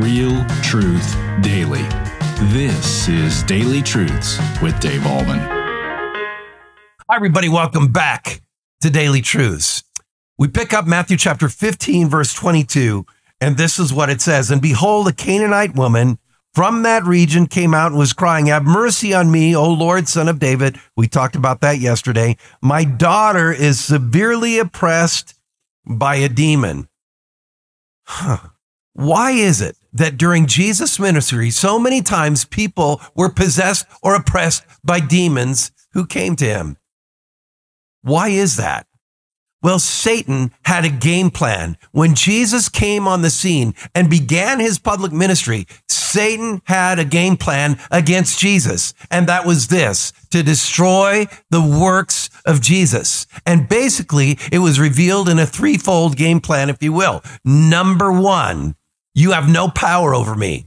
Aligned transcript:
Real 0.00 0.44
Truth 0.62 1.16
Daily. 1.40 1.82
This 2.52 3.08
is 3.08 3.42
Daily 3.42 3.82
Truths 3.82 4.38
with 4.62 4.78
Dave 4.78 5.00
Ahlman. 5.00 5.40
Hi, 7.08 7.16
everybody. 7.16 7.48
Welcome 7.48 7.90
back 7.90 8.42
to 8.80 8.90
Daily 8.90 9.20
Truths. 9.20 9.82
We 10.38 10.46
pick 10.46 10.72
up 10.72 10.86
Matthew 10.86 11.16
chapter 11.16 11.48
15, 11.48 12.08
verse 12.08 12.32
22, 12.32 13.06
and 13.40 13.56
this 13.56 13.80
is 13.80 13.92
what 13.92 14.08
it 14.08 14.20
says. 14.20 14.52
And 14.52 14.62
behold, 14.62 15.08
a 15.08 15.12
Canaanite 15.12 15.74
woman 15.74 16.20
from 16.54 16.84
that 16.84 17.02
region 17.02 17.48
came 17.48 17.74
out 17.74 17.90
and 17.90 17.98
was 17.98 18.12
crying, 18.12 18.46
Have 18.46 18.64
mercy 18.64 19.12
on 19.12 19.32
me, 19.32 19.56
O 19.56 19.68
Lord, 19.68 20.06
son 20.06 20.28
of 20.28 20.38
David. 20.38 20.78
We 20.96 21.08
talked 21.08 21.34
about 21.34 21.60
that 21.62 21.80
yesterday. 21.80 22.36
My 22.62 22.84
daughter 22.84 23.50
is 23.50 23.84
severely 23.84 24.60
oppressed 24.60 25.34
by 25.84 26.16
a 26.16 26.28
demon. 26.28 26.88
Huh. 28.04 28.50
Why 28.92 29.30
is 29.30 29.60
it 29.60 29.76
that 29.92 30.16
during 30.16 30.46
Jesus' 30.46 30.98
ministry, 30.98 31.50
so 31.50 31.78
many 31.78 32.02
times 32.02 32.44
people 32.44 33.00
were 33.14 33.30
possessed 33.30 33.86
or 34.02 34.14
oppressed 34.14 34.64
by 34.84 35.00
demons 35.00 35.72
who 35.92 36.06
came 36.06 36.36
to 36.36 36.44
him? 36.44 36.76
Why 38.02 38.28
is 38.28 38.56
that? 38.56 38.86
Well, 39.60 39.80
Satan 39.80 40.52
had 40.62 40.84
a 40.84 40.88
game 40.88 41.30
plan. 41.30 41.76
When 41.90 42.14
Jesus 42.14 42.68
came 42.68 43.08
on 43.08 43.22
the 43.22 43.30
scene 43.30 43.74
and 43.92 44.08
began 44.08 44.60
his 44.60 44.78
public 44.78 45.10
ministry, 45.10 45.66
Satan 45.88 46.62
had 46.64 47.00
a 47.00 47.04
game 47.04 47.36
plan 47.36 47.76
against 47.90 48.38
Jesus. 48.38 48.94
And 49.10 49.26
that 49.26 49.44
was 49.44 49.66
this, 49.66 50.12
to 50.30 50.44
destroy 50.44 51.26
the 51.50 51.60
works 51.60 52.30
of 52.46 52.62
Jesus. 52.62 53.26
And 53.44 53.68
basically, 53.68 54.38
it 54.52 54.60
was 54.60 54.78
revealed 54.78 55.28
in 55.28 55.40
a 55.40 55.46
threefold 55.46 56.16
game 56.16 56.40
plan, 56.40 56.70
if 56.70 56.80
you 56.80 56.92
will. 56.92 57.22
Number 57.44 58.12
one, 58.12 58.76
you 59.18 59.32
have 59.32 59.48
no 59.48 59.68
power 59.68 60.14
over 60.14 60.36
me. 60.36 60.66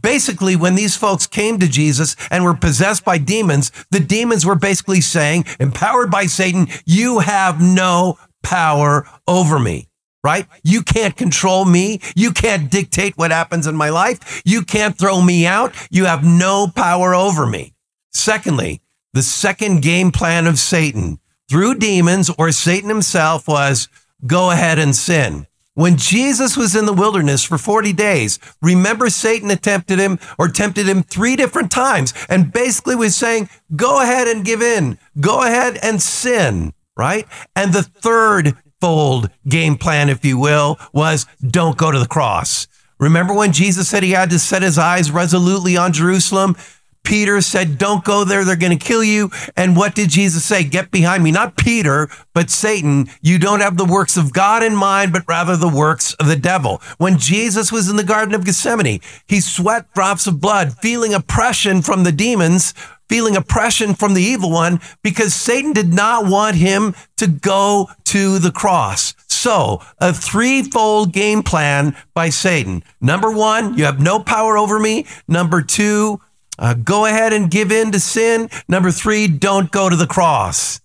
Basically, 0.00 0.56
when 0.56 0.76
these 0.76 0.96
folks 0.96 1.26
came 1.26 1.58
to 1.58 1.68
Jesus 1.68 2.16
and 2.30 2.44
were 2.44 2.54
possessed 2.54 3.04
by 3.04 3.18
demons, 3.18 3.70
the 3.90 4.00
demons 4.00 4.46
were 4.46 4.54
basically 4.54 5.00
saying, 5.00 5.44
empowered 5.58 6.10
by 6.10 6.26
Satan, 6.26 6.68
you 6.86 7.18
have 7.18 7.60
no 7.60 8.18
power 8.42 9.06
over 9.26 9.58
me, 9.58 9.88
right? 10.24 10.46
You 10.62 10.82
can't 10.82 11.16
control 11.16 11.64
me. 11.64 12.00
You 12.14 12.30
can't 12.32 12.70
dictate 12.70 13.18
what 13.18 13.30
happens 13.32 13.66
in 13.66 13.76
my 13.76 13.90
life. 13.90 14.40
You 14.44 14.62
can't 14.62 14.96
throw 14.96 15.20
me 15.20 15.44
out. 15.44 15.74
You 15.90 16.06
have 16.06 16.24
no 16.24 16.68
power 16.68 17.14
over 17.14 17.44
me. 17.44 17.74
Secondly, 18.12 18.80
the 19.12 19.22
second 19.22 19.82
game 19.82 20.12
plan 20.12 20.46
of 20.46 20.58
Satan 20.58 21.18
through 21.50 21.74
demons 21.74 22.30
or 22.38 22.52
Satan 22.52 22.88
himself 22.88 23.48
was 23.48 23.88
go 24.24 24.52
ahead 24.52 24.78
and 24.78 24.94
sin. 24.94 25.46
When 25.80 25.96
Jesus 25.96 26.58
was 26.58 26.76
in 26.76 26.84
the 26.84 26.92
wilderness 26.92 27.42
for 27.42 27.56
40 27.56 27.94
days, 27.94 28.38
remember 28.60 29.08
Satan 29.08 29.50
attempted 29.50 29.98
him 29.98 30.18
or 30.38 30.48
tempted 30.48 30.86
him 30.86 31.02
three 31.02 31.36
different 31.36 31.70
times 31.70 32.12
and 32.28 32.52
basically 32.52 32.94
was 32.94 33.16
saying, 33.16 33.48
go 33.74 34.02
ahead 34.02 34.28
and 34.28 34.44
give 34.44 34.60
in. 34.60 34.98
Go 35.18 35.42
ahead 35.42 35.78
and 35.82 36.02
sin, 36.02 36.74
right? 36.98 37.26
And 37.56 37.72
the 37.72 37.82
third 37.82 38.58
fold 38.78 39.30
game 39.48 39.78
plan, 39.78 40.10
if 40.10 40.22
you 40.22 40.36
will, 40.36 40.78
was 40.92 41.24
don't 41.40 41.78
go 41.78 41.90
to 41.90 41.98
the 41.98 42.06
cross. 42.06 42.68
Remember 42.98 43.32
when 43.32 43.50
Jesus 43.50 43.88
said 43.88 44.02
he 44.02 44.10
had 44.10 44.28
to 44.28 44.38
set 44.38 44.60
his 44.60 44.76
eyes 44.76 45.10
resolutely 45.10 45.78
on 45.78 45.94
Jerusalem? 45.94 46.56
Peter 47.04 47.40
said, 47.40 47.78
Don't 47.78 48.04
go 48.04 48.24
there. 48.24 48.44
They're 48.44 48.56
going 48.56 48.76
to 48.76 48.84
kill 48.84 49.02
you. 49.02 49.30
And 49.56 49.76
what 49.76 49.94
did 49.94 50.10
Jesus 50.10 50.44
say? 50.44 50.64
Get 50.64 50.90
behind 50.90 51.24
me. 51.24 51.32
Not 51.32 51.56
Peter, 51.56 52.08
but 52.34 52.50
Satan. 52.50 53.08
You 53.20 53.38
don't 53.38 53.60
have 53.60 53.76
the 53.76 53.84
works 53.84 54.16
of 54.16 54.32
God 54.32 54.62
in 54.62 54.76
mind, 54.76 55.12
but 55.12 55.24
rather 55.26 55.56
the 55.56 55.68
works 55.68 56.14
of 56.14 56.26
the 56.26 56.36
devil. 56.36 56.80
When 56.98 57.18
Jesus 57.18 57.72
was 57.72 57.88
in 57.88 57.96
the 57.96 58.04
Garden 58.04 58.34
of 58.34 58.44
Gethsemane, 58.44 59.00
he 59.26 59.40
sweat 59.40 59.92
drops 59.94 60.26
of 60.26 60.40
blood, 60.40 60.74
feeling 60.78 61.14
oppression 61.14 61.82
from 61.82 62.04
the 62.04 62.12
demons, 62.12 62.74
feeling 63.08 63.34
oppression 63.34 63.94
from 63.94 64.14
the 64.14 64.22
evil 64.22 64.52
one, 64.52 64.80
because 65.02 65.34
Satan 65.34 65.72
did 65.72 65.92
not 65.92 66.26
want 66.26 66.54
him 66.54 66.94
to 67.16 67.26
go 67.26 67.90
to 68.04 68.38
the 68.38 68.52
cross. 68.52 69.14
So, 69.26 69.80
a 69.98 70.12
threefold 70.12 71.12
game 71.12 71.42
plan 71.42 71.96
by 72.14 72.28
Satan. 72.28 72.84
Number 73.00 73.32
one, 73.32 73.76
you 73.76 73.84
have 73.84 73.98
no 73.98 74.20
power 74.20 74.56
over 74.56 74.78
me. 74.78 75.06
Number 75.26 75.62
two, 75.62 76.20
uh, 76.60 76.74
go 76.74 77.06
ahead 77.06 77.32
and 77.32 77.50
give 77.50 77.72
in 77.72 77.90
to 77.90 77.98
sin. 77.98 78.48
Number 78.68 78.92
three, 78.92 79.26
don't 79.26 79.72
go 79.72 79.88
to 79.88 79.96
the 79.96 80.06
cross. 80.06 80.80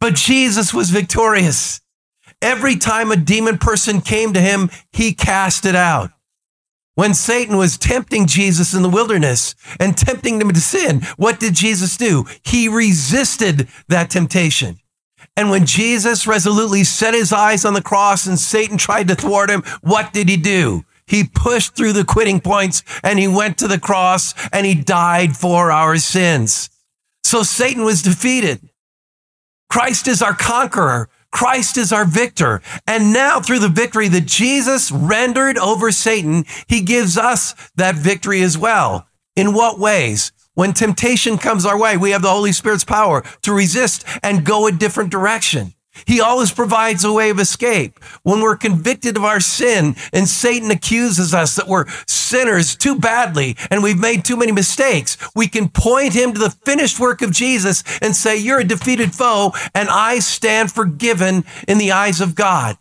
But 0.00 0.14
Jesus 0.14 0.72
was 0.72 0.90
victorious. 0.90 1.80
Every 2.40 2.76
time 2.76 3.10
a 3.10 3.16
demon 3.16 3.58
person 3.58 4.00
came 4.00 4.32
to 4.32 4.40
him, 4.40 4.70
he 4.92 5.12
cast 5.12 5.66
it 5.66 5.74
out. 5.74 6.10
When 6.94 7.12
Satan 7.12 7.58
was 7.58 7.76
tempting 7.76 8.26
Jesus 8.26 8.72
in 8.72 8.82
the 8.82 8.88
wilderness 8.88 9.54
and 9.78 9.98
tempting 9.98 10.40
him 10.40 10.50
to 10.50 10.60
sin, 10.60 11.02
what 11.16 11.38
did 11.38 11.54
Jesus 11.54 11.96
do? 11.96 12.24
He 12.42 12.68
resisted 12.68 13.68
that 13.88 14.08
temptation. 14.08 14.78
And 15.36 15.50
when 15.50 15.66
Jesus 15.66 16.26
resolutely 16.26 16.84
set 16.84 17.12
his 17.12 17.32
eyes 17.32 17.66
on 17.66 17.74
the 17.74 17.82
cross 17.82 18.26
and 18.26 18.38
Satan 18.38 18.78
tried 18.78 19.08
to 19.08 19.14
thwart 19.14 19.50
him, 19.50 19.62
what 19.82 20.14
did 20.14 20.30
he 20.30 20.38
do? 20.38 20.84
He 21.06 21.24
pushed 21.24 21.76
through 21.76 21.92
the 21.92 22.04
quitting 22.04 22.40
points 22.40 22.82
and 23.02 23.18
he 23.18 23.28
went 23.28 23.58
to 23.58 23.68
the 23.68 23.78
cross 23.78 24.34
and 24.52 24.66
he 24.66 24.74
died 24.74 25.36
for 25.36 25.70
our 25.70 25.96
sins. 25.98 26.68
So 27.22 27.42
Satan 27.42 27.84
was 27.84 28.02
defeated. 28.02 28.60
Christ 29.68 30.08
is 30.08 30.22
our 30.22 30.34
conqueror. 30.34 31.08
Christ 31.30 31.76
is 31.76 31.92
our 31.92 32.04
victor. 32.04 32.62
And 32.86 33.12
now 33.12 33.40
through 33.40 33.58
the 33.58 33.68
victory 33.68 34.08
that 34.08 34.26
Jesus 34.26 34.90
rendered 34.90 35.58
over 35.58 35.92
Satan, 35.92 36.44
he 36.66 36.80
gives 36.80 37.18
us 37.18 37.54
that 37.76 37.94
victory 37.94 38.42
as 38.42 38.56
well. 38.56 39.08
In 39.34 39.52
what 39.52 39.78
ways? 39.78 40.32
When 40.54 40.72
temptation 40.72 41.36
comes 41.36 41.66
our 41.66 41.78
way, 41.78 41.98
we 41.98 42.12
have 42.12 42.22
the 42.22 42.30
Holy 42.30 42.52
Spirit's 42.52 42.84
power 42.84 43.22
to 43.42 43.52
resist 43.52 44.06
and 44.22 44.46
go 44.46 44.66
a 44.66 44.72
different 44.72 45.10
direction. 45.10 45.74
He 46.04 46.20
always 46.20 46.50
provides 46.50 47.04
a 47.04 47.12
way 47.12 47.30
of 47.30 47.38
escape. 47.38 48.02
When 48.22 48.40
we're 48.40 48.56
convicted 48.56 49.16
of 49.16 49.24
our 49.24 49.40
sin 49.40 49.96
and 50.12 50.28
Satan 50.28 50.70
accuses 50.70 51.32
us 51.32 51.56
that 51.56 51.68
we're 51.68 51.86
sinners 52.06 52.76
too 52.76 52.98
badly 52.98 53.56
and 53.70 53.82
we've 53.82 53.98
made 53.98 54.24
too 54.24 54.36
many 54.36 54.52
mistakes, 54.52 55.16
we 55.34 55.48
can 55.48 55.68
point 55.68 56.12
him 56.12 56.32
to 56.32 56.38
the 56.38 56.50
finished 56.50 57.00
work 57.00 57.22
of 57.22 57.32
Jesus 57.32 57.82
and 58.02 58.14
say, 58.14 58.36
You're 58.36 58.60
a 58.60 58.64
defeated 58.64 59.14
foe, 59.14 59.52
and 59.74 59.88
I 59.88 60.18
stand 60.18 60.72
forgiven 60.72 61.44
in 61.66 61.78
the 61.78 61.92
eyes 61.92 62.20
of 62.20 62.34
God. 62.34 62.76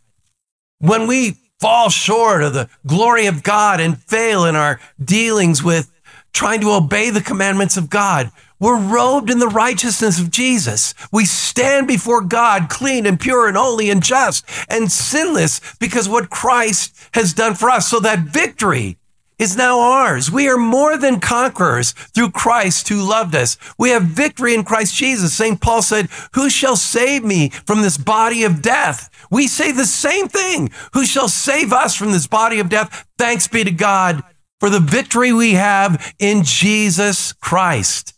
When 0.80 1.08
we 1.08 1.38
fall 1.60 1.90
short 1.90 2.44
of 2.44 2.54
the 2.54 2.70
glory 2.86 3.28
of 3.28 3.44
God 3.44 3.80
and 3.80 4.02
fail 4.02 4.46
in 4.46 4.56
our 4.56 4.80
dealings 5.04 5.64
with 5.64 5.92
trying 6.34 6.60
to 6.62 6.72
obey 6.72 7.10
the 7.10 7.22
commandments 7.22 7.78
of 7.78 7.90
God, 7.90 8.30
we're 8.60 8.80
robed 8.80 9.30
in 9.30 9.40
the 9.40 9.48
righteousness 9.48 10.20
of 10.20 10.32
Jesus. 10.32 10.94
We 11.12 11.26
stand 11.26 11.88
before 11.88 12.22
God 12.22 12.70
clean 12.70 13.06
and 13.06 13.20
pure 13.20 13.48
and 13.48 13.58
holy 13.58 13.90
and 13.90 14.02
just 14.02 14.46
and 14.70 14.92
sinless 14.92 15.60
because 15.80 16.08
what 16.08 16.30
Christ 16.30 16.96
has 17.14 17.34
done 17.34 17.56
for 17.56 17.70
us. 17.70 17.90
So 17.90 18.00
that 18.00 18.20
victory 18.20 18.98
is 19.38 19.58
now 19.58 19.80
ours. 19.82 20.32
We 20.32 20.48
are 20.48 20.58
more 20.58 20.98
than 20.98 21.20
conquerors 21.20 21.92
through 21.92 22.32
Christ 22.32 22.88
who 22.88 23.08
loved 23.08 23.36
us. 23.36 23.58
We 23.78 23.90
have 23.90 24.04
victory 24.04 24.54
in 24.54 24.64
Christ 24.64 24.96
Jesus. 24.96 25.34
St. 25.34 25.60
Paul 25.60 25.82
said, 25.82 26.08
who 26.34 26.50
shall 26.50 26.78
save 26.78 27.24
me 27.24 27.50
from 27.50 27.82
this 27.82 27.98
body 27.98 28.44
of 28.44 28.62
death? 28.62 29.10
We 29.30 29.48
say 29.48 29.72
the 29.72 29.86
same 29.86 30.30
thing. 30.30 30.70
Who 30.94 31.06
shall 31.06 31.28
save 31.28 31.74
us 31.74 31.96
from 31.96 32.14
this 32.14 32.28
body 32.28 32.60
of 32.60 32.70
death? 32.70 33.06
Thanks 33.18 33.48
be 33.48 33.66
to 33.66 33.72
God 33.72 34.24
for 34.62 34.70
the 34.70 34.80
victory 34.80 35.34
we 35.34 35.54
have 35.54 36.14
in 36.18 36.44
Jesus 36.44 37.34
Christ. 37.34 38.15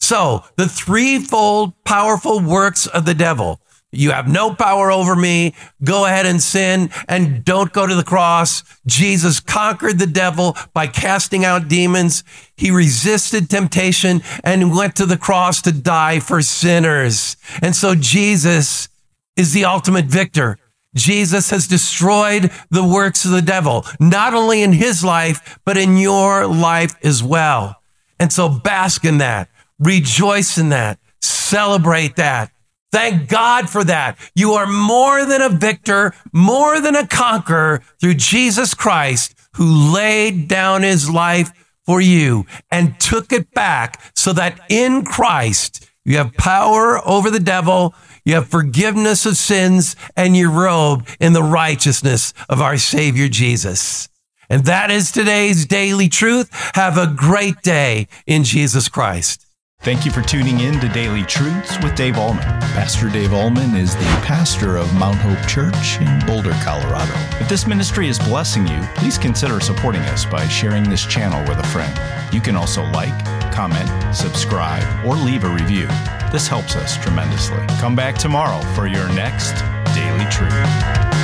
So 0.00 0.44
the 0.56 0.68
threefold 0.68 1.72
powerful 1.84 2.40
works 2.40 2.86
of 2.86 3.04
the 3.04 3.14
devil. 3.14 3.60
You 3.92 4.10
have 4.10 4.28
no 4.28 4.54
power 4.54 4.90
over 4.90 5.16
me. 5.16 5.54
Go 5.82 6.04
ahead 6.04 6.26
and 6.26 6.42
sin 6.42 6.90
and 7.08 7.44
don't 7.44 7.72
go 7.72 7.86
to 7.86 7.94
the 7.94 8.04
cross. 8.04 8.62
Jesus 8.86 9.40
conquered 9.40 9.98
the 9.98 10.06
devil 10.06 10.56
by 10.74 10.86
casting 10.86 11.44
out 11.44 11.68
demons. 11.68 12.22
He 12.56 12.70
resisted 12.70 13.48
temptation 13.48 14.22
and 14.44 14.76
went 14.76 14.96
to 14.96 15.06
the 15.06 15.16
cross 15.16 15.62
to 15.62 15.72
die 15.72 16.20
for 16.20 16.42
sinners. 16.42 17.36
And 17.62 17.74
so 17.74 17.94
Jesus 17.94 18.88
is 19.36 19.52
the 19.52 19.64
ultimate 19.64 20.06
victor. 20.06 20.58
Jesus 20.94 21.50
has 21.50 21.68
destroyed 21.68 22.50
the 22.70 22.84
works 22.84 23.24
of 23.24 23.30
the 23.30 23.42
devil, 23.42 23.84
not 24.00 24.34
only 24.34 24.62
in 24.62 24.72
his 24.72 25.04
life, 25.04 25.58
but 25.64 25.76
in 25.76 25.96
your 25.96 26.46
life 26.46 26.94
as 27.04 27.22
well. 27.22 27.76
And 28.18 28.32
so 28.32 28.48
bask 28.48 29.04
in 29.04 29.18
that. 29.18 29.48
Rejoice 29.78 30.58
in 30.58 30.70
that. 30.70 30.98
Celebrate 31.20 32.16
that. 32.16 32.50
Thank 32.92 33.28
God 33.28 33.68
for 33.68 33.84
that. 33.84 34.18
You 34.34 34.52
are 34.54 34.66
more 34.66 35.24
than 35.26 35.42
a 35.42 35.48
victor, 35.48 36.14
more 36.32 36.80
than 36.80 36.96
a 36.96 37.06
conqueror 37.06 37.82
through 38.00 38.14
Jesus 38.14 38.74
Christ 38.74 39.34
who 39.54 39.92
laid 39.92 40.48
down 40.48 40.82
his 40.82 41.10
life 41.10 41.50
for 41.84 42.00
you 42.00 42.46
and 42.70 42.98
took 42.98 43.32
it 43.32 43.52
back 43.52 44.00
so 44.14 44.32
that 44.32 44.60
in 44.68 45.04
Christ 45.04 45.88
you 46.04 46.16
have 46.18 46.34
power 46.34 47.06
over 47.06 47.30
the 47.30 47.40
devil. 47.40 47.94
You 48.24 48.34
have 48.34 48.48
forgiveness 48.48 49.26
of 49.26 49.36
sins 49.36 49.96
and 50.16 50.36
you're 50.36 50.50
robed 50.50 51.16
in 51.20 51.32
the 51.32 51.42
righteousness 51.42 52.32
of 52.48 52.60
our 52.60 52.76
Savior 52.76 53.28
Jesus. 53.28 54.08
And 54.48 54.64
that 54.64 54.90
is 54.90 55.10
today's 55.10 55.66
daily 55.66 56.08
truth. 56.08 56.48
Have 56.74 56.98
a 56.98 57.12
great 57.14 57.62
day 57.62 58.08
in 58.26 58.44
Jesus 58.44 58.88
Christ. 58.88 59.45
Thank 59.86 60.04
you 60.04 60.10
for 60.10 60.20
tuning 60.20 60.58
in 60.58 60.80
to 60.80 60.88
Daily 60.88 61.22
Truths 61.22 61.80
with 61.80 61.94
Dave 61.94 62.14
Ahlman. 62.14 62.60
Pastor 62.74 63.08
Dave 63.08 63.30
Ahlman 63.30 63.78
is 63.78 63.94
the 63.94 64.02
pastor 64.26 64.76
of 64.76 64.92
Mount 64.94 65.16
Hope 65.18 65.48
Church 65.48 66.00
in 66.00 66.26
Boulder, 66.26 66.50
Colorado. 66.64 67.12
If 67.40 67.48
this 67.48 67.68
ministry 67.68 68.08
is 68.08 68.18
blessing 68.18 68.66
you, 68.66 68.80
please 68.96 69.16
consider 69.16 69.60
supporting 69.60 70.02
us 70.02 70.24
by 70.24 70.48
sharing 70.48 70.90
this 70.90 71.06
channel 71.06 71.38
with 71.48 71.64
a 71.64 71.66
friend. 71.68 71.96
You 72.34 72.40
can 72.40 72.56
also 72.56 72.82
like, 72.90 73.16
comment, 73.52 73.88
subscribe, 74.12 75.06
or 75.06 75.14
leave 75.14 75.44
a 75.44 75.48
review. 75.48 75.86
This 76.32 76.48
helps 76.48 76.74
us 76.74 76.96
tremendously. 76.96 77.64
Come 77.78 77.94
back 77.94 78.18
tomorrow 78.18 78.60
for 78.74 78.88
your 78.88 79.08
next 79.10 79.52
Daily 79.94 80.28
Truth. 80.32 81.15